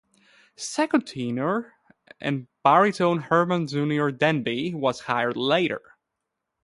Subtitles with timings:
[0.55, 1.75] Second tenor
[2.19, 5.95] and baritone Herman "Junior" Denby was hired later.